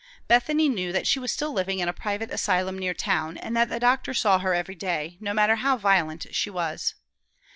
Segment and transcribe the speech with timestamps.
[0.27, 3.69] Bethany knew that she was still living in a private asylum near town, and that
[3.69, 6.95] the doctor saw her every day, no matter how violent she was.